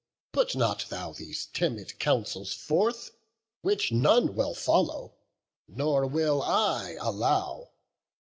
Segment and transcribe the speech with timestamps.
[0.33, 3.11] put not thou these timid counsels forth,
[3.61, 5.13] Which none will follow,
[5.67, 7.69] nor will I allow.